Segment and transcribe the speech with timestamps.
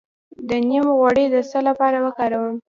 [0.49, 2.55] د نیم غوړي د څه لپاره وکاروم؟